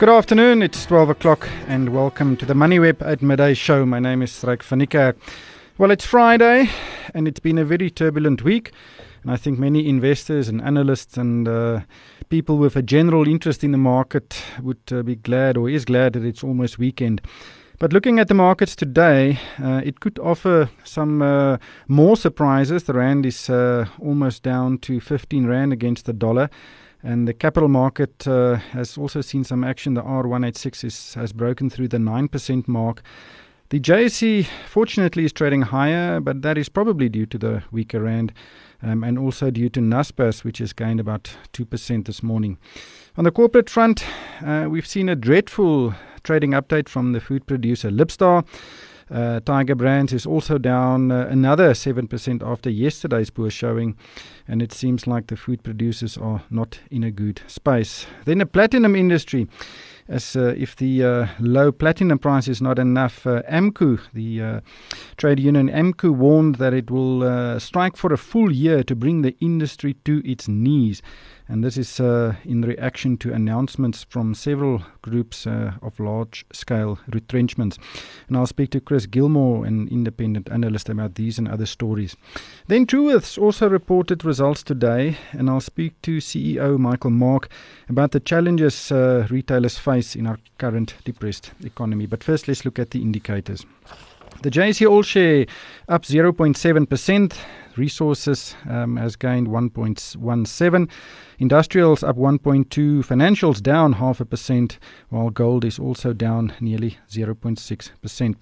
Good 0.00 0.08
afternoon, 0.08 0.62
it's 0.62 0.86
12 0.86 1.10
o'clock, 1.10 1.46
and 1.68 1.90
welcome 1.90 2.34
to 2.38 2.46
the 2.46 2.54
MoneyWeb 2.54 3.02
at 3.02 3.20
Midday 3.20 3.52
Show. 3.52 3.84
My 3.84 3.98
name 3.98 4.22
is 4.22 4.32
Ryk 4.32 4.62
van 4.62 5.14
Well, 5.76 5.90
it's 5.90 6.06
Friday, 6.06 6.70
and 7.12 7.28
it's 7.28 7.38
been 7.38 7.58
a 7.58 7.66
very 7.66 7.90
turbulent 7.90 8.42
week. 8.42 8.72
And 9.22 9.30
I 9.30 9.36
think 9.36 9.58
many 9.58 9.86
investors 9.86 10.48
and 10.48 10.62
analysts 10.62 11.18
and 11.18 11.46
uh, 11.46 11.80
people 12.30 12.56
with 12.56 12.76
a 12.76 12.82
general 12.82 13.28
interest 13.28 13.62
in 13.62 13.72
the 13.72 13.78
market 13.78 14.42
would 14.62 14.80
uh, 14.90 15.02
be 15.02 15.16
glad 15.16 15.58
or 15.58 15.68
is 15.68 15.84
glad 15.84 16.14
that 16.14 16.24
it's 16.24 16.42
almost 16.42 16.78
weekend. 16.78 17.20
But 17.78 17.92
looking 17.92 18.18
at 18.18 18.28
the 18.28 18.34
markets 18.34 18.74
today, 18.74 19.38
uh, 19.62 19.82
it 19.84 20.00
could 20.00 20.18
offer 20.18 20.70
some 20.82 21.20
uh, 21.20 21.58
more 21.88 22.16
surprises. 22.16 22.84
The 22.84 22.94
Rand 22.94 23.26
is 23.26 23.50
uh, 23.50 23.84
almost 23.98 24.42
down 24.42 24.78
to 24.78 24.98
15 24.98 25.46
Rand 25.46 25.74
against 25.74 26.06
the 26.06 26.14
dollar. 26.14 26.48
And 27.02 27.26
the 27.26 27.34
capital 27.34 27.68
market 27.68 28.28
uh, 28.28 28.56
has 28.56 28.98
also 28.98 29.20
seen 29.20 29.44
some 29.44 29.64
action. 29.64 29.94
The 29.94 30.02
R186 30.02 30.84
is, 30.84 31.14
has 31.14 31.32
broken 31.32 31.70
through 31.70 31.88
the 31.88 31.98
9% 31.98 32.68
mark. 32.68 33.02
The 33.70 33.80
JSE, 33.80 34.46
fortunately, 34.68 35.24
is 35.24 35.32
trading 35.32 35.62
higher, 35.62 36.20
but 36.20 36.42
that 36.42 36.58
is 36.58 36.68
probably 36.68 37.08
due 37.08 37.26
to 37.26 37.38
the 37.38 37.62
weaker 37.70 38.00
rand 38.00 38.32
um, 38.82 39.04
and 39.04 39.18
also 39.18 39.50
due 39.50 39.68
to 39.70 39.80
Naspers, 39.80 40.44
which 40.44 40.58
has 40.58 40.72
gained 40.72 41.00
about 41.00 41.36
2% 41.52 42.06
this 42.06 42.22
morning. 42.22 42.58
On 43.16 43.24
the 43.24 43.30
corporate 43.30 43.70
front, 43.70 44.04
uh, 44.44 44.66
we've 44.68 44.86
seen 44.86 45.08
a 45.08 45.16
dreadful 45.16 45.94
trading 46.24 46.50
update 46.50 46.88
from 46.88 47.12
the 47.12 47.20
food 47.20 47.46
producer 47.46 47.90
Libstar. 47.90 48.44
Uh, 49.10 49.40
Tiger 49.40 49.74
Brands 49.74 50.12
is 50.12 50.24
also 50.24 50.56
down 50.56 51.10
uh, 51.10 51.26
another 51.28 51.72
7% 51.72 52.42
after 52.46 52.70
yesterday's 52.70 53.30
poor 53.30 53.50
showing, 53.50 53.96
and 54.46 54.62
it 54.62 54.72
seems 54.72 55.06
like 55.06 55.26
the 55.26 55.36
food 55.36 55.62
producers 55.62 56.16
are 56.16 56.42
not 56.50 56.78
in 56.90 57.02
a 57.02 57.10
good 57.10 57.42
space. 57.48 58.06
Then 58.24 58.38
the 58.38 58.46
platinum 58.46 58.94
industry 58.94 59.48
as 60.10 60.34
uh, 60.34 60.54
if 60.56 60.74
the 60.76 61.04
uh, 61.04 61.26
low 61.38 61.70
platinum 61.70 62.18
price 62.18 62.48
is 62.48 62.60
not 62.60 62.78
enough. 62.78 63.26
Uh, 63.26 63.42
AMCU, 63.48 64.00
the 64.12 64.42
uh, 64.42 64.60
trade 65.16 65.38
union 65.38 65.68
AMCU, 65.68 66.10
warned 66.10 66.56
that 66.56 66.74
it 66.74 66.90
will 66.90 67.58
strike 67.60 67.96
for 67.96 68.12
a 68.12 68.18
full 68.18 68.50
year 68.50 68.82
to 68.82 68.96
bring 68.96 69.22
the 69.22 69.36
industry 69.40 69.94
to 70.04 70.20
its 70.28 70.48
knees. 70.48 71.00
And 71.50 71.64
this 71.64 71.76
is 71.76 71.98
uh, 71.98 72.36
in 72.44 72.62
reaction 72.62 73.16
to 73.18 73.32
announcements 73.32 74.04
from 74.04 74.34
several 74.36 74.84
groups 75.02 75.48
of 75.48 75.98
large 75.98 76.46
scale 76.52 77.00
retrenchments. 77.08 77.76
And 78.28 78.36
I'll 78.36 78.46
speak 78.46 78.70
to 78.70 78.80
Chris 78.80 79.06
Gilmore, 79.06 79.66
an 79.66 79.88
independent 79.88 80.48
analyst, 80.48 80.88
about 80.88 81.16
these 81.16 81.38
and 81.38 81.48
other 81.48 81.66
stories. 81.66 82.16
Then 82.68 82.86
Truworths 82.86 83.36
also 83.36 83.68
reported 83.68 84.24
results 84.24 84.62
today, 84.62 85.16
and 85.32 85.50
I'll 85.50 85.60
speak 85.60 86.00
to 86.02 86.18
CEO 86.18 86.78
Michael 86.78 87.10
Mark 87.10 87.48
about 87.88 88.12
the 88.12 88.20
challenges 88.20 88.92
retailers 88.92 89.76
face 89.76 90.14
in 90.14 90.28
our 90.28 90.38
current 90.58 90.94
depressed 91.04 91.50
economy. 91.64 92.06
But 92.06 92.22
first, 92.22 92.46
let's 92.46 92.64
look 92.64 92.78
at 92.78 92.92
the 92.92 93.02
indicators. 93.02 93.66
The 94.42 94.50
JSE 94.50 94.88
All 94.88 95.02
Share 95.02 95.46
up 95.88 96.04
0.7%. 96.04 97.34
Resources 97.76 98.56
um, 98.68 98.96
has 98.96 99.16
gained 99.16 99.48
1.17. 99.48 100.88
Industrials 101.40 102.02
up 102.02 102.16
1.2, 102.16 102.66
financials 103.02 103.62
down 103.62 103.94
half 103.94 104.20
a 104.20 104.26
percent, 104.26 104.78
while 105.08 105.30
gold 105.30 105.64
is 105.64 105.78
also 105.78 106.12
down 106.12 106.52
nearly 106.60 106.98
0.6%. 107.08 108.34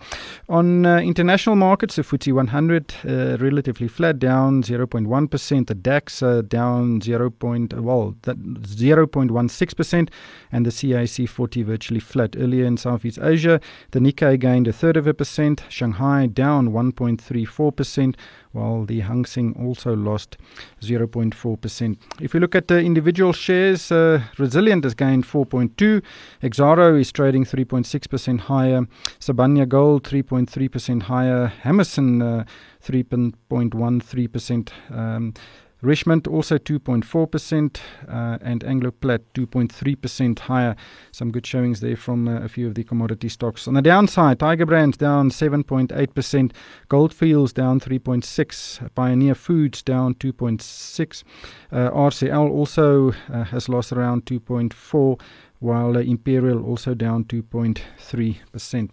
On 0.49 0.85
uh, 0.85 0.99
international 0.99 1.55
markets, 1.55 1.95
the 1.95 2.03
FTSE 2.03 2.33
100 2.33 2.95
uh, 3.05 3.37
relatively 3.39 3.87
flat, 3.87 4.19
down 4.19 4.65
0.1%. 4.65 5.67
The 5.69 5.75
DAX 5.77 6.23
uh, 6.25 6.43
down 6.43 7.01
0. 7.01 7.31
Point, 7.31 7.73
well, 7.75 8.17
0.16%, 8.23 10.09
and 10.51 10.67
the 10.67 10.71
CAC 10.71 11.29
40 11.29 11.63
virtually 11.63 12.01
flat. 12.01 12.35
Earlier 12.37 12.65
in 12.65 12.77
Southeast 12.77 13.21
Asia, 13.23 13.61
the 13.93 14.01
Nikkei 14.01 14.41
gained 14.41 14.67
a 14.67 14.73
third 14.73 14.97
of 14.97 15.07
a 15.07 15.15
percent. 15.15 15.63
Shanghai 15.69 16.27
down 16.27 16.71
1.34%, 16.71 18.17
while 18.51 18.85
the 18.85 19.01
Seng 19.25 19.55
also 19.59 19.95
lost 19.95 20.37
0.4%. 20.81 21.97
If 22.21 22.35
we 22.35 22.41
look 22.41 22.55
at 22.55 22.69
the 22.69 22.79
individual 22.79 23.33
shares, 23.33 23.91
uh, 23.91 24.23
Resilient 24.39 24.85
has 24.85 24.95
gained 24.95 25.25
4.2. 25.25 26.03
Exxaro 26.43 27.01
is 27.01 27.13
trading 27.13 27.45
3.6% 27.45 28.41
higher. 28.41 28.87
Sibanye 29.21 29.69
Gold 29.69 30.05
3.3% 30.05 31.03
higher. 31.03 31.53
Hammerson 31.63 32.23
uh, 32.23 32.45
3.13%. 32.85 34.71
Um, 34.91 35.35
Richmond 35.81 36.27
also 36.27 36.59
2.4% 36.59 37.81
uh, 38.09 38.39
and 38.41 38.65
Anglo 38.65 38.91
Plat 38.91 39.21
2.3% 39.35 40.39
higher. 40.41 40.75
Some 41.13 41.31
good 41.31 41.47
showings 41.47 41.81
there 41.81 41.97
from 41.97 42.27
uh, 42.27 42.41
a 42.41 42.49
few 42.49 42.67
of 42.67 42.75
the 42.75 42.85
commodity 42.85 43.29
stocks. 43.29 43.69
On 43.69 43.75
the 43.75 43.83
downside, 43.83 44.41
Tiger 44.41 44.67
Brands 44.67 44.97
down 44.97 45.31
7.8%, 45.31 46.53
Goldfields 46.89 47.53
down 47.53 47.79
3.6, 47.79 48.95
Pioneer 48.95 49.35
Foods 49.35 49.83
down 49.83 50.15
2.6, 50.15 51.23
uh, 51.71 51.91
RCL 51.91 52.51
also 52.51 53.13
uh, 53.33 53.45
has 53.45 53.69
lost 53.69 53.93
around 53.93 54.25
2.4 54.27 55.21
while 55.61 55.97
uh, 55.97 56.01
Imperial 56.01 56.65
also 56.65 56.95
down 56.95 57.25
2.3%. 57.25 58.91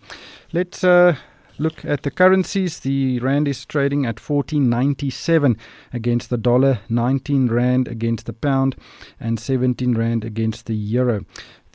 Let's 0.54 0.84
uh, 0.84 1.16
look 1.58 1.86
at 1.86 2.04
the 2.04 2.12
currencies. 2.12 2.80
The 2.80 3.20
rand 3.20 3.48
is 3.48 3.66
trading 3.66 4.06
at 4.06 4.18
14.97 4.18 5.58
against 5.94 6.30
the 6.30 6.38
dollar, 6.38 6.80
19 6.90 7.48
rand 7.48 7.88
against 7.88 8.26
the 8.26 8.34
pound, 8.34 8.76
and 9.20 9.40
17 9.40 9.98
rand 9.98 10.24
against 10.24 10.66
the 10.66 10.76
euro. 10.76 11.26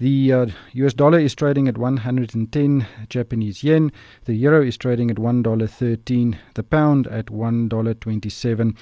The 0.00 0.32
uh, 0.32 0.46
US 0.72 0.94
dollar 0.94 1.18
is 1.18 1.34
trading 1.34 1.68
at 1.68 1.76
110 1.76 2.86
Japanese 3.10 3.62
yen. 3.62 3.92
The 4.24 4.32
euro 4.32 4.62
is 4.62 4.78
trading 4.78 5.10
at 5.10 5.18
$1.13. 5.18 6.38
The 6.54 6.62
pound 6.62 7.06
at 7.08 7.26
$1.27. 7.26 8.76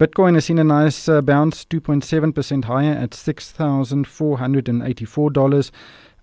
Bitcoin 0.00 0.34
has 0.34 0.46
seen 0.46 0.58
a 0.58 0.64
nice 0.64 1.08
uh, 1.08 1.20
bounce, 1.20 1.64
2.7% 1.64 2.64
higher 2.64 2.90
at 2.90 3.10
$6,484 3.10 5.70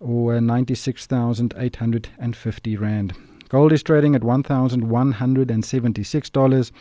or 0.02 0.42
96,850 0.42 2.76
Rand. 2.76 3.31
Gold 3.52 3.72
is 3.74 3.84
trading 3.84 4.16
at 4.16 4.22
$1,176. 4.22 6.72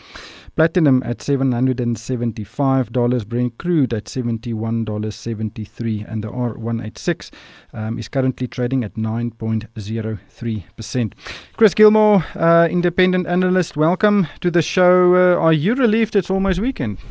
Platinum 0.54 1.02
at 1.04 1.18
$775. 1.18 3.28
Brent 3.28 3.58
crude 3.58 3.92
at 3.92 4.04
$71.73. 4.04 6.12
And 6.12 6.22
the 6.22 6.28
R186 6.28 7.32
um, 7.72 7.98
is 7.98 8.06
currently 8.06 8.46
trading 8.46 8.84
at 8.84 8.94
9.03%. 8.94 11.12
Chris 11.56 11.74
Gilmore, 11.74 12.24
uh, 12.36 12.68
independent 12.70 13.26
analyst, 13.26 13.76
welcome 13.76 14.28
to 14.40 14.48
the 14.48 14.62
show. 14.62 15.16
Uh, 15.16 15.34
are 15.40 15.52
you 15.52 15.74
relieved 15.74 16.14
it's 16.14 16.30
almost 16.30 16.60
weekend? 16.60 16.98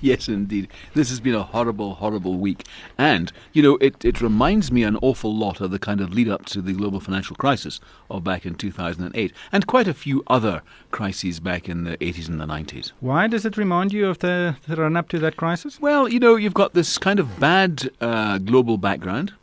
yes, 0.00 0.28
indeed. 0.28 0.68
This 0.94 1.10
has 1.10 1.20
been 1.20 1.34
a 1.34 1.42
horrible, 1.42 1.96
horrible 1.96 2.38
week. 2.38 2.64
And, 2.96 3.30
you 3.52 3.62
know, 3.62 3.76
it, 3.82 4.02
it 4.02 4.22
reminds 4.22 4.72
me 4.72 4.82
an 4.82 4.96
awful 5.02 5.36
lot 5.36 5.60
of 5.60 5.72
the 5.72 5.78
kind 5.78 6.00
of 6.00 6.14
lead 6.14 6.30
up 6.30 6.46
to 6.46 6.62
the 6.62 6.72
global 6.72 7.00
financial 7.00 7.36
crisis 7.36 7.80
of 8.08 8.24
back 8.24 8.46
in 8.46 8.54
2000. 8.54 8.77
2008, 8.78 9.32
and 9.52 9.66
quite 9.66 9.88
a 9.88 9.94
few 9.94 10.22
other 10.28 10.62
crises 10.90 11.40
back 11.40 11.68
in 11.68 11.84
the 11.84 11.96
80s 11.98 12.28
and 12.28 12.40
the 12.40 12.46
90s. 12.46 12.92
Why 13.00 13.26
does 13.26 13.44
it 13.44 13.56
remind 13.56 13.92
you 13.92 14.06
of 14.06 14.20
the, 14.20 14.56
the 14.66 14.76
run 14.76 14.96
up 14.96 15.08
to 15.10 15.18
that 15.18 15.36
crisis? 15.36 15.80
Well, 15.80 16.08
you 16.08 16.20
know, 16.20 16.36
you've 16.36 16.54
got 16.54 16.74
this 16.74 16.98
kind 16.98 17.18
of 17.18 17.40
bad 17.40 17.90
uh, 18.00 18.38
global 18.38 18.78
background, 18.78 19.34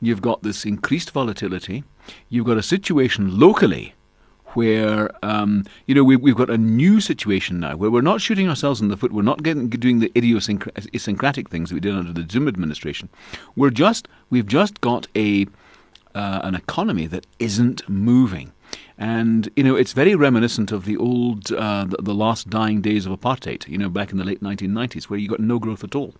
you've 0.00 0.22
got 0.22 0.42
this 0.42 0.64
increased 0.64 1.10
volatility, 1.10 1.84
you've 2.28 2.46
got 2.46 2.58
a 2.58 2.62
situation 2.62 3.38
locally 3.38 3.94
where 4.52 5.10
um, 5.22 5.64
you 5.86 5.94
know 5.94 6.02
we, 6.02 6.14
have 6.30 6.38
got 6.38 6.48
a 6.48 6.56
new 6.56 6.98
situation 6.98 7.60
now 7.60 7.76
where 7.76 7.90
we're 7.90 8.00
not 8.00 8.22
shooting 8.22 8.48
ourselves 8.48 8.80
in 8.80 8.88
the 8.88 8.96
foot. 8.96 9.12
We're 9.12 9.20
not 9.20 9.42
getting, 9.42 9.68
doing 9.68 9.98
the 9.98 10.10
idiosyncratic 10.16 11.50
things 11.50 11.68
that 11.68 11.74
we 11.74 11.80
did 11.80 11.94
under 11.94 12.12
the 12.12 12.26
Zuma 12.30 12.48
administration. 12.48 13.10
We're 13.54 13.70
just 13.70 14.08
we've 14.30 14.46
just 14.46 14.80
got 14.80 15.08
a 15.14 15.46
uh, 16.14 16.40
an 16.42 16.54
economy 16.54 17.06
that 17.06 17.26
isn't 17.38 17.86
moving. 17.88 18.52
And, 18.98 19.50
you 19.56 19.62
know, 19.62 19.76
it's 19.76 19.92
very 19.92 20.14
reminiscent 20.14 20.72
of 20.72 20.86
the 20.86 20.96
old, 20.96 21.52
uh, 21.52 21.84
the, 21.84 21.98
the, 21.98 22.14
last 22.14 22.48
dying 22.48 22.80
days 22.80 23.04
of 23.04 23.12
apartheid, 23.12 23.68
you 23.68 23.76
know, 23.76 23.90
back 23.90 24.10
in 24.10 24.16
the 24.16 24.24
late 24.24 24.42
1990s, 24.42 25.04
where 25.04 25.18
you 25.18 25.28
got 25.28 25.40
no 25.40 25.58
growth 25.58 25.84
at 25.84 25.94
all. 25.94 26.14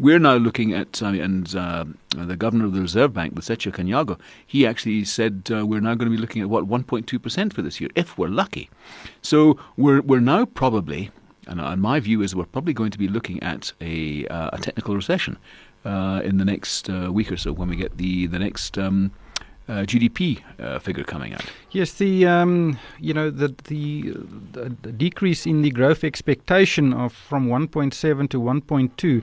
We're 0.00 0.18
now 0.18 0.34
looking 0.34 0.72
at, 0.72 1.00
uh, 1.00 1.06
and 1.06 1.54
uh, 1.54 1.84
the 2.10 2.36
governor 2.36 2.64
of 2.64 2.72
the 2.72 2.80
Reserve 2.80 3.14
Bank, 3.14 3.34
Lesetja 3.34 3.72
Kganyago, 3.72 4.18
he 4.44 4.66
actually 4.66 5.04
said 5.04 5.48
uh, 5.54 5.64
we're 5.64 5.80
now 5.80 5.94
going 5.94 6.10
to 6.10 6.16
be 6.16 6.20
looking 6.20 6.42
at, 6.42 6.48
what, 6.48 6.68
1.2% 6.68 7.52
for 7.52 7.62
this 7.62 7.80
year, 7.80 7.90
if 7.94 8.18
we're 8.18 8.28
lucky. 8.28 8.68
So 9.22 9.58
we're, 9.76 10.00
we're 10.00 10.20
now 10.20 10.44
probably, 10.44 11.10
and, 11.46 11.80
my 11.80 12.00
view 12.00 12.20
is 12.22 12.34
we're 12.34 12.46
probably 12.46 12.72
going 12.72 12.90
to 12.90 12.98
be 12.98 13.06
looking 13.06 13.40
at 13.44 13.72
a, 13.80 14.26
uh, 14.26 14.50
a 14.54 14.58
technical 14.58 14.96
recession 14.96 15.38
uh, 15.84 16.20
in 16.24 16.38
the 16.38 16.44
next 16.44 16.88
week 16.88 17.30
or 17.30 17.36
so 17.36 17.52
when 17.52 17.68
we 17.68 17.76
get 17.76 17.96
the, 17.96 18.26
the 18.26 18.40
next. 18.40 18.76
Um, 18.76 19.12
uh, 19.68 19.84
GDP 19.84 20.40
uh, 20.58 20.78
figure 20.78 21.04
coming 21.04 21.34
out. 21.34 21.44
Yes, 21.70 21.92
the 21.92 22.26
um, 22.26 22.78
you 22.98 23.12
know 23.14 23.30
the, 23.30 23.48
the, 23.64 24.14
the 24.82 24.92
decrease 24.92 25.46
in 25.46 25.62
the 25.62 25.70
growth 25.70 26.04
expectation 26.04 26.92
of 26.92 27.12
from 27.12 27.48
1.7 27.48 28.28
to 28.30 28.40
1.2 28.40 29.22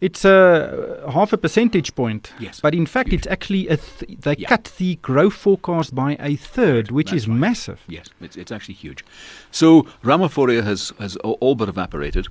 It's 0.00 0.24
a 0.24 1.08
half 1.12 1.32
a 1.32 1.38
percentage 1.38 1.94
point. 1.94 2.32
Yes. 2.38 2.60
But 2.60 2.74
in 2.74 2.86
fact, 2.86 3.08
Huge. 3.10 3.20
it's 3.20 3.26
actually 3.28 3.68
a 3.68 3.76
th- 3.76 4.18
they 4.20 4.34
Yeah. 4.38 4.48
cut 4.48 4.64
the 4.76 4.96
growth 4.96 5.34
forecast 5.34 5.94
by 5.94 6.16
a 6.20 6.36
third, 6.36 6.90
which 6.90 7.10
That's 7.10 7.22
is 7.22 7.28
right. 7.28 7.38
massive. 7.38 7.78
Yes, 7.88 8.06
it's, 8.20 8.36
it's 8.36 8.52
actually 8.52 8.74
huge. 8.74 9.04
So 9.50 9.86
Ramaphoria 10.02 10.62
has, 10.62 10.92
has 10.98 11.16
all 11.16 11.54
but 11.54 11.68
evaporated. 11.68 12.26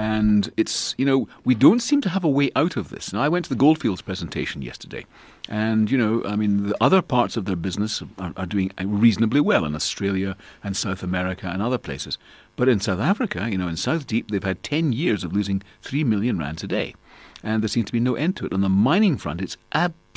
And 0.00 0.50
it's, 0.56 0.94
you 0.96 1.04
know, 1.04 1.28
we 1.44 1.54
don't 1.54 1.80
seem 1.80 2.00
to 2.00 2.08
have 2.08 2.24
a 2.24 2.28
way 2.28 2.50
out 2.56 2.74
of 2.78 2.88
this. 2.88 3.12
Now, 3.12 3.20
I 3.20 3.28
went 3.28 3.44
to 3.44 3.48
the 3.50 3.54
Goldfields 3.54 4.00
presentation 4.00 4.62
yesterday. 4.62 5.04
And, 5.46 5.90
you 5.90 5.98
know, 5.98 6.24
I 6.24 6.36
mean, 6.36 6.68
the 6.68 6.76
other 6.80 7.02
parts 7.02 7.36
of 7.36 7.44
their 7.44 7.54
business 7.54 8.02
are, 8.18 8.32
are 8.34 8.46
doing 8.46 8.72
reasonably 8.82 9.42
well 9.42 9.66
in 9.66 9.74
Australia 9.74 10.38
and 10.64 10.74
South 10.74 11.02
America 11.02 11.48
and 11.48 11.60
other 11.60 11.76
places. 11.76 12.16
But 12.56 12.66
in 12.66 12.80
South 12.80 12.98
Africa, 12.98 13.46
you 13.50 13.58
know, 13.58 13.68
in 13.68 13.76
South 13.76 14.06
Deep, 14.06 14.30
they've 14.30 14.42
had 14.42 14.62
10 14.62 14.94
years 14.94 15.22
of 15.22 15.34
losing 15.34 15.60
3 15.82 16.02
million 16.04 16.38
rands 16.38 16.64
a 16.64 16.66
day. 16.66 16.94
And 17.42 17.62
there 17.62 17.68
seems 17.68 17.88
to 17.88 17.92
be 17.92 18.00
no 18.00 18.14
end 18.14 18.38
to 18.38 18.46
it. 18.46 18.54
On 18.54 18.62
the 18.62 18.70
mining 18.70 19.18
front, 19.18 19.42
it's 19.42 19.58
absolutely 19.72 20.09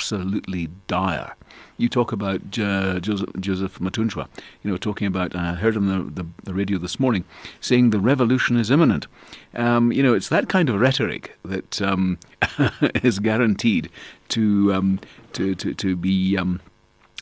dire. 0.86 1.34
You 1.76 1.88
talk 1.88 2.12
about 2.12 2.58
uh, 2.58 3.00
Joseph, 3.00 3.30
Joseph 3.40 3.78
Mathunjwa, 3.78 4.28
you 4.62 4.70
know, 4.70 4.76
talking 4.76 5.06
about, 5.06 5.34
and 5.34 5.46
I 5.46 5.54
heard 5.54 5.76
him 5.76 5.90
on 5.90 6.14
the, 6.14 6.22
the, 6.22 6.28
the 6.44 6.54
radio 6.54 6.78
this 6.78 7.00
morning, 7.00 7.24
saying 7.60 7.90
the 7.90 7.98
revolution 7.98 8.56
is 8.56 8.70
imminent. 8.70 9.06
Um, 9.54 9.90
you 9.92 10.02
know, 10.02 10.14
it's 10.14 10.28
that 10.28 10.48
kind 10.48 10.68
of 10.68 10.80
rhetoric 10.80 11.36
that 11.44 11.82
um, 11.82 12.18
is 13.02 13.18
guaranteed 13.18 13.90
to, 14.30 14.72
um, 14.72 15.00
to, 15.32 15.54
to, 15.56 15.74
to 15.74 15.96
be. 15.96 16.36
Um, 16.36 16.60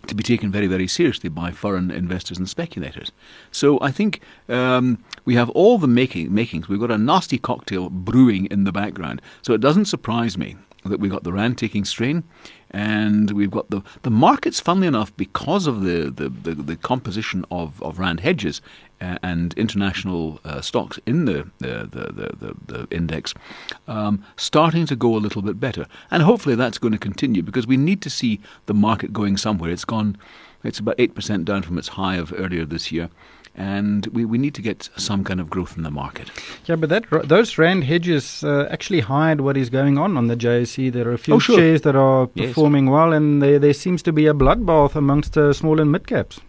to 0.09 0.17
be 0.17 0.23
taken 0.25 0.51
very, 0.51 0.67
very 0.67 0.89
seriously 0.89 1.29
by 1.29 1.53
foreign 1.53 1.89
investors 1.93 2.37
and 2.37 2.49
speculators. 2.49 3.13
So 3.53 3.79
I 3.81 3.93
think 3.93 4.21
um, 4.49 5.03
we 5.25 5.37
have 5.37 5.49
all 5.51 5.79
the 5.79 5.87
making, 5.87 6.35
makings. 6.35 6.69
We've 6.69 6.81
got 6.81 6.91
a 6.91 6.99
nasty 6.99 7.39
cocktail 7.39 7.89
brewing 7.89 8.47
in 8.47 8.65
the 8.65 8.73
background. 8.73 9.23
So 9.43 9.53
it 9.53 9.61
doesn't 9.61 9.85
surprise 9.85 10.37
me 10.37 10.57
that 10.85 11.01
we've 11.01 11.11
got 11.11 11.25
the 11.25 11.33
rand 11.33 11.59
taking 11.59 11.85
strain, 11.85 12.25
and 12.71 13.31
we've 13.31 13.51
got 13.51 13.71
the 13.71 13.83
the 14.03 14.11
markets. 14.11 14.61
Funnily 14.61 14.87
enough, 14.87 15.17
because 15.17 15.67
of 15.67 15.83
the 15.83 16.11
the, 16.11 16.29
the, 16.29 16.55
the 16.55 16.77
composition 16.77 17.45
of, 17.51 17.83
of 17.83 17.99
rand 17.99 18.21
hedges 18.21 18.61
uh, 19.01 19.19
and 19.23 19.55
international 19.55 20.41
uh, 20.45 20.61
stocks 20.61 20.99
in 21.07 21.25
the 21.25 21.49
the 21.59 21.89
the, 21.91 22.35
the, 22.39 22.55
the, 22.67 22.89
index, 22.91 23.35
um, 23.89 24.25
starting 24.37 24.87
to 24.87 24.97
go 24.97 25.17
a 25.17 25.19
little 25.19 25.43
bit 25.43 25.61
better, 25.61 25.87
and 26.11 26.23
hopefully 26.23 26.55
that's 26.55 26.79
going 26.79 26.93
to 26.93 26.99
continue 26.99 27.43
because 27.43 27.67
we 27.67 27.77
need 27.77 28.03
to 28.03 28.11
see 28.11 28.41
the 28.67 28.75
market 28.75 29.13
going 29.13 29.37
somewhere. 29.37 29.71
It's 29.71 29.85
gone. 29.85 30.17
It's 30.65 30.79
about 30.79 30.95
eight 30.99 31.15
percent 31.15 31.45
down 31.45 31.63
from 31.63 31.79
its 31.79 31.89
high 31.89 32.17
of 32.17 32.33
earlier 32.37 32.65
this 32.65 32.91
year. 32.93 33.09
And 33.55 34.07
we, 34.07 34.25
we 34.25 34.39
need 34.39 34.55
to 34.55 34.63
get 34.63 34.89
some 34.97 35.25
kind 35.25 35.39
of 35.39 35.51
growth 35.51 35.77
in 35.77 35.83
the 35.83 35.91
market. 35.91 36.31
Yeah, 36.65 36.77
but 36.77 36.89
that 36.89 37.05
those 37.29 37.59
rand 37.59 37.85
hedges 37.85 38.43
uh, 38.43 38.67
actually 38.71 39.01
hide 39.01 39.43
what 39.43 39.59
is 39.59 39.69
going 39.69 39.99
on 39.99 40.17
on 40.17 40.29
the 40.29 40.37
JSE. 40.37 40.91
There 40.91 41.07
are 41.07 41.13
a 41.13 41.19
few 41.19 41.35
Oh, 41.35 41.39
sure. 41.39 41.59
shares 41.59 41.83
that 41.83 41.95
are 41.95 42.31
Yes. 42.35 42.49
performing 42.49 42.87
well, 42.89 43.13
and 43.13 43.43
there 43.43 43.59
there 43.59 43.75
seems 43.75 44.03
to 44.05 44.13
be 44.13 44.27
a 44.27 44.33
bloodbath 44.33 44.95
amongst 44.95 45.37
uh, 45.37 45.53
small 45.53 45.81
and 45.81 45.93
mid 45.93 46.07
caps. 46.07 46.41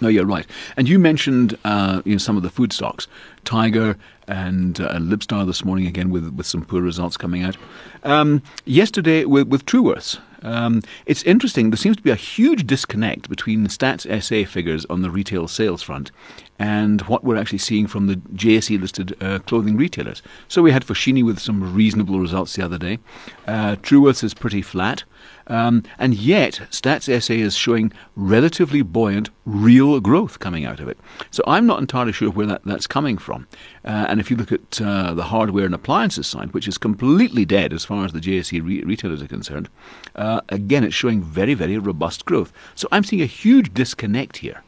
No, 0.00 0.08
you're 0.08 0.24
right. 0.24 0.46
And 0.76 0.88
you 0.88 0.98
mentioned 0.98 1.58
uh, 1.66 2.00
you 2.06 2.12
know 2.12 2.18
some 2.18 2.36
of 2.38 2.42
the 2.42 2.50
food 2.50 2.72
stocks, 2.72 3.08
Tiger 3.44 3.96
and 4.26 4.80
uh, 4.80 4.94
Libstar 5.00 5.44
this 5.44 5.64
morning 5.66 5.86
again 5.86 6.08
with 6.08 6.32
with 6.34 6.46
some 6.46 6.64
poor 6.64 6.80
results 6.80 7.18
coming 7.18 7.42
out. 7.44 7.58
Um, 8.04 8.40
yesterday 8.64 9.26
with 9.26 9.48
with 9.48 9.66
Truworths. 9.66 10.18
Um, 10.42 10.82
it's 11.06 11.22
interesting. 11.24 11.70
There 11.70 11.76
seems 11.76 11.96
to 11.96 12.02
be 12.02 12.10
a 12.10 12.16
huge 12.16 12.66
disconnect 12.66 13.28
between 13.28 13.66
Stats 13.66 14.06
SA 14.22 14.48
figures 14.50 14.84
on 14.86 15.02
the 15.02 15.10
retail 15.10 15.48
sales 15.48 15.82
front 15.82 16.10
and 16.58 17.02
what 17.02 17.22
we're 17.22 17.36
actually 17.36 17.58
seeing 17.58 17.86
from 17.86 18.06
the 18.06 18.16
JSE 18.16 18.80
listed 18.80 19.16
uh, 19.22 19.38
clothing 19.40 19.76
retailers. 19.76 20.22
So 20.48 20.62
we 20.62 20.72
had 20.72 20.84
Foschini 20.84 21.24
with 21.24 21.38
some 21.38 21.74
reasonable 21.74 22.18
results 22.18 22.56
the 22.56 22.64
other 22.64 22.78
day. 22.78 22.98
Uh, 23.46 23.76
Truworths 23.76 24.24
is 24.24 24.34
pretty 24.34 24.62
flat. 24.62 25.04
Um, 25.46 25.82
and 25.98 26.14
yet, 26.14 26.60
Stats 26.70 27.22
SA 27.22 27.34
is 27.34 27.56
showing 27.56 27.92
relatively 28.16 28.82
buoyant 28.82 29.30
real 29.46 29.98
growth 30.00 30.40
coming 30.40 30.66
out 30.66 30.78
of 30.78 30.88
it. 30.88 30.98
So 31.30 31.42
I'm 31.46 31.66
not 31.66 31.80
entirely 31.80 32.12
sure 32.12 32.30
where 32.30 32.46
that, 32.46 32.64
that's 32.64 32.86
coming 32.86 33.16
from. 33.16 33.46
Uh, 33.84 34.06
and 34.08 34.20
if 34.20 34.30
you 34.30 34.36
look 34.36 34.52
at 34.52 34.80
uh, 34.80 35.14
the 35.14 35.24
hardware 35.24 35.64
and 35.64 35.74
appliances 35.74 36.26
side, 36.26 36.52
which 36.52 36.68
is 36.68 36.76
completely 36.76 37.46
dead 37.46 37.72
as 37.72 37.84
far 37.84 38.04
as 38.04 38.12
the 38.12 38.20
JSE 38.20 38.62
re- 38.64 38.82
retailers 38.82 39.22
are 39.22 39.28
concerned, 39.28 39.70
uh, 40.16 40.27
again, 40.58 40.84
it's 40.84 40.94
showing 41.02 41.20
very, 41.38 41.54
very 41.54 41.78
robust 41.78 42.24
growth. 42.24 42.50
So 42.74 42.84
I'm 42.92 43.04
seeing 43.08 43.22
a 43.22 43.26
huge 43.42 43.68
disconnect 43.74 44.34
here. 44.38 44.58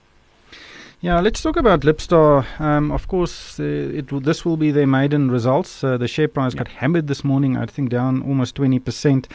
Yeah, 1.03 1.21
let's 1.27 1.41
talk 1.43 1.57
about 1.57 1.81
Libstar. 1.81 2.45
Um, 2.61 2.93
of 2.93 3.09
course, 3.09 3.59
uh, 3.59 3.99
it 4.01 4.07
w- 4.09 4.23
this 4.29 4.45
will 4.45 4.59
be 4.59 4.71
their 4.71 4.87
maiden 4.87 5.31
results. 5.31 5.83
Uh, 5.83 5.97
the 5.97 6.09
share 6.09 6.29
price 6.29 6.53
Yeah. 6.55 6.59
got 6.65 6.69
hammered 6.81 7.07
this 7.07 7.23
morning, 7.25 7.57
I 7.57 7.67
think 7.75 7.89
down 7.91 8.23
almost 8.29 8.55
20%. 8.57 9.27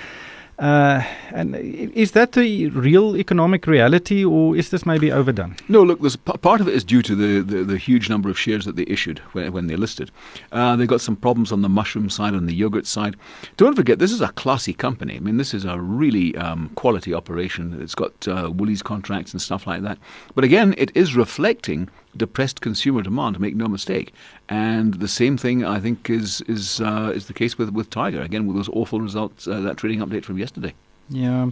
Uh, 0.58 1.04
and 1.32 1.54
is 1.56 2.12
that 2.12 2.32
the 2.32 2.70
real 2.70 3.18
economic 3.18 3.68
reality, 3.68 4.24
or 4.24 4.56
is 4.56 4.70
this 4.70 4.86
maybe 4.86 5.12
overdone? 5.12 5.56
No, 5.68 5.84
look, 5.84 6.00
there's 6.00 6.16
part 6.16 6.62
of 6.62 6.68
it 6.68 6.74
is 6.74 6.84
due 6.84 7.02
to 7.02 7.14
the, 7.14 7.42
the, 7.42 7.64
the 7.64 7.78
huge 7.78 8.10
number 8.10 8.30
of 8.30 8.40
shares 8.40 8.64
that 8.64 8.78
they 8.78 8.86
issued 8.88 9.20
when, 9.34 9.52
when 9.52 9.68
they 9.68 9.76
listed. 9.76 10.12
Uh, 10.54 10.76
they've 10.78 10.88
got 10.88 11.02
some 11.02 11.18
problems 11.18 11.52
on 11.52 11.62
the 11.62 11.70
mushroom 11.70 12.10
side, 12.10 12.34
on 12.34 12.46
the 12.46 12.54
yogurt 12.54 12.88
side. 12.88 13.18
Don't 13.58 13.76
forget, 13.76 14.00
this 14.00 14.14
is 14.14 14.22
a 14.22 14.30
classy 14.30 14.74
company. 14.74 15.18
I 15.18 15.20
mean, 15.20 15.38
this 15.38 15.54
is 15.54 15.66
a 15.66 15.78
really 15.80 16.36
um, 16.38 16.70
quality 16.76 17.14
operation. 17.14 17.82
It's 17.82 17.96
got 17.96 18.28
uh, 18.28 18.50
Woolies 18.54 18.82
contracts 18.82 19.34
and 19.34 19.42
stuff 19.42 19.68
like 19.68 19.82
that. 19.82 19.98
But 20.36 20.46
again, 20.46 20.74
it 20.78 20.92
is 20.96 21.18
reflecting 21.18 21.90
depressed 22.18 22.62
consumer 22.62 23.02
demand. 23.02 23.40
Make 23.40 23.56
no 23.56 23.68
mistake. 23.68 24.14
And 24.50 24.96
the 24.96 25.08
same 25.08 25.38
thing, 25.38 25.66
I 25.66 25.80
think, 25.80 26.10
is 26.10 26.42
is 26.42 26.82
uh, 26.82 27.12
is 27.16 27.28
the 27.28 27.34
case 27.34 27.58
with 27.58 27.70
with 27.72 27.90
Tiger. 27.90 28.22
Again, 28.22 28.48
with 28.48 28.56
those 28.56 28.70
awful 28.70 29.02
results, 29.02 29.48
uh, 29.48 29.62
that 29.62 29.78
trading 29.78 30.00
update 30.00 30.24
from 30.24 30.38
yesterday. 30.38 30.74
Yeah, 31.10 31.52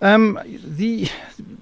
um, 0.00 0.40
the 0.46 1.08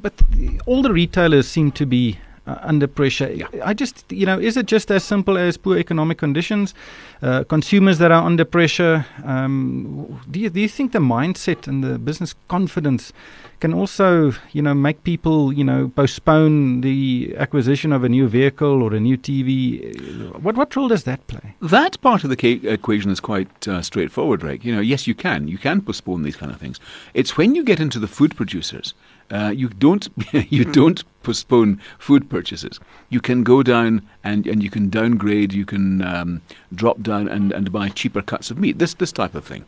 but 0.00 0.16
the, 0.30 0.60
all 0.66 0.82
the 0.82 0.92
retailers 0.92 1.48
seem 1.48 1.72
to 1.72 1.86
be 1.86 2.18
uh, 2.46 2.58
under 2.62 2.86
pressure. 2.86 3.32
Yeah. 3.32 3.46
I 3.64 3.74
just 3.74 4.10
you 4.12 4.26
know, 4.26 4.38
is 4.38 4.56
it 4.56 4.66
just 4.66 4.90
as 4.90 5.04
simple 5.04 5.38
as 5.38 5.56
poor 5.56 5.78
economic 5.78 6.18
conditions, 6.18 6.74
uh, 7.22 7.44
consumers 7.44 7.98
that 7.98 8.10
are 8.10 8.22
under 8.22 8.44
pressure? 8.44 9.06
Um, 9.24 10.20
do 10.30 10.40
you 10.40 10.50
do 10.50 10.60
you 10.60 10.68
think 10.68 10.92
the 10.92 10.98
mindset 10.98 11.66
and 11.66 11.82
the 11.82 11.98
business 11.98 12.34
confidence 12.48 13.12
can 13.60 13.72
also 13.72 14.32
you 14.52 14.60
know 14.60 14.74
make 14.74 15.04
people 15.04 15.52
you 15.52 15.64
know 15.64 15.88
postpone 15.96 16.82
the 16.82 17.34
acquisition 17.38 17.92
of 17.92 18.04
a 18.04 18.08
new 18.08 18.28
vehicle 18.28 18.82
or 18.82 18.94
a 18.94 19.00
new 19.00 19.16
TV? 19.16 20.38
What 20.42 20.56
what 20.56 20.76
role 20.76 20.88
does 20.88 21.04
that 21.04 21.26
play? 21.26 21.54
That 21.60 22.00
part 22.00 22.24
of 22.24 22.30
the 22.30 22.36
ca- 22.36 22.68
equation 22.68 23.10
is 23.10 23.20
quite 23.20 23.66
uh, 23.66 23.80
straightforward, 23.82 24.42
Rick. 24.42 24.64
You 24.64 24.74
know, 24.74 24.80
yes, 24.80 25.06
you 25.06 25.14
can. 25.14 25.48
You 25.48 25.58
can 25.58 25.80
postpone 25.80 26.22
these 26.22 26.36
kind 26.36 26.52
of 26.52 26.58
things. 26.58 26.78
It's 27.14 27.36
when 27.36 27.54
you 27.54 27.64
get 27.64 27.80
into 27.80 27.98
the 27.98 28.08
food 28.08 28.36
producers, 28.36 28.94
uh, 29.30 29.52
you 29.54 29.68
don't 29.68 30.08
you 30.32 30.64
don't 30.64 31.04
postpone 31.24 31.80
food 31.98 32.28
purchases. 32.28 32.78
You 33.08 33.20
can 33.20 33.42
go 33.42 33.62
down 33.62 34.06
and, 34.22 34.46
and 34.46 34.62
you 34.62 34.70
can 34.70 34.90
downgrade. 34.90 35.52
You 35.52 35.64
can 35.64 36.02
um, 36.02 36.42
drop 36.74 37.00
down 37.00 37.28
and, 37.28 37.50
and 37.50 37.72
buy 37.72 37.88
cheaper 37.88 38.22
cuts 38.22 38.50
of 38.50 38.58
meat. 38.58 38.78
This 38.78 38.94
this 38.94 39.10
type 39.10 39.34
of 39.34 39.44
thing. 39.44 39.64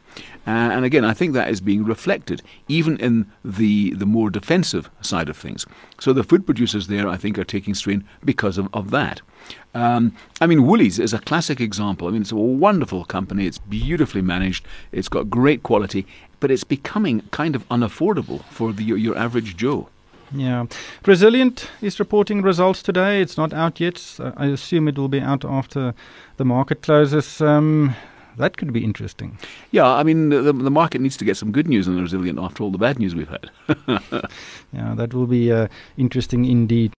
Uh, 0.47 0.51
and 0.51 0.85
again, 0.85 1.05
I 1.05 1.15
think 1.15 1.33
that 1.33 1.49
is 1.49 1.61
being 1.61 1.85
reflected 1.85 2.43
even 2.69 2.97
in 2.99 3.27
the 3.45 3.93
the 3.95 4.07
more 4.07 4.31
defensive 4.31 4.91
side 5.01 5.29
of 5.29 5.37
things. 5.37 5.67
So 5.99 6.13
the 6.13 6.25
food 6.25 6.47
producers 6.47 6.87
there, 6.87 7.09
I 7.09 7.17
think, 7.17 7.39
are 7.39 7.45
taking 7.45 7.75
strain 7.75 8.05
because 8.25 8.59
of, 8.59 8.69
of 8.73 8.91
that. 8.91 9.23
Um, 9.75 10.15
I 10.41 10.47
mean, 10.47 10.67
Woolies 10.67 10.99
is 10.99 11.13
a 11.13 11.19
classic 11.19 11.61
example. 11.61 12.09
I 12.09 12.11
mean, 12.11 12.23
it's 12.23 12.33
a 12.33 12.37
wonderful 12.37 13.05
company. 13.05 13.47
It's 13.47 13.59
beautifully 13.59 14.23
managed. 14.23 14.67
It's 14.91 15.09
got 15.09 15.31
great 15.31 15.63
quality, 15.63 16.07
but 16.41 16.51
it's 16.51 16.65
becoming 16.65 17.23
kind 17.31 17.57
of 17.57 17.69
unaffordable 17.69 18.45
for 18.45 18.73
the, 18.73 18.85
your, 18.85 18.97
your 18.97 19.17
average 19.17 19.57
Joe. 19.57 19.89
Yeah. 20.33 20.67
Resilient 21.07 21.71
is 21.81 22.01
reporting 22.01 22.43
results 22.43 22.83
today. 22.83 23.21
It's 23.21 23.37
not 23.37 23.53
out 23.53 23.81
yet. 23.81 23.99
So 23.99 24.33
I 24.37 24.47
assume 24.47 24.89
it 24.89 24.99
will 24.99 25.09
be 25.09 25.21
out 25.21 25.45
after 25.45 25.95
the 26.37 26.45
market 26.45 26.83
closes. 26.83 27.41
Um, 27.41 27.95
that 28.37 28.57
could 28.57 28.73
be 28.73 28.85
interesting. 28.85 29.39
Yeah, 29.71 29.89
I 29.89 30.03
mean, 30.03 30.29
the, 30.29 30.53
the 30.53 30.71
market 30.71 31.01
needs 31.01 31.17
to 31.19 31.25
get 31.25 31.37
some 31.37 31.53
good 31.53 31.67
news 31.67 31.89
on 31.89 31.99
Resilient 32.01 32.39
after 32.39 32.63
all 32.63 32.71
the 32.71 32.79
bad 32.79 32.99
news 32.99 33.15
we've 33.15 33.29
had. 33.29 33.51
Yeah, 34.73 34.95
that 34.95 35.15
will 35.15 35.27
be 35.27 35.51
uh, 35.51 35.69
interesting 35.97 36.45
indeed. 36.45 36.93